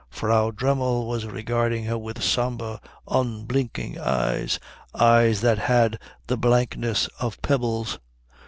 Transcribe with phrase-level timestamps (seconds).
[0.09, 4.57] Frau Dremmel was regarding her with sombre, unblinking eyes,
[4.95, 7.99] eyes that had the blankness of pebbles.